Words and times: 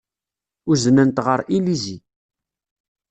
Uznen-t 0.71 1.17
ɣer 1.25 1.39
Illizi. 1.57 1.97